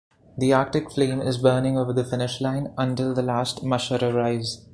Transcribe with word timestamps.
The 0.35 0.51
"Arctic 0.51 0.89
Flame" 0.91 1.21
is 1.21 1.37
burning 1.37 1.77
over 1.77 1.93
the 1.93 2.03
finish 2.03 2.41
line, 2.41 2.73
until 2.75 3.13
the 3.13 3.21
last 3.21 3.63
musher 3.63 3.99
arrives. 4.01 4.65